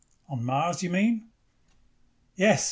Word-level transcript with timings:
"On 0.29 0.43
Mars, 0.43 0.81
you 0.81 0.89
mean?" 0.89 1.29
"Yes. 2.35 2.59